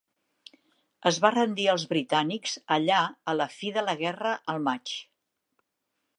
[1.09, 4.97] Es va rendir als britànics allà a la fi de la guerra al maig.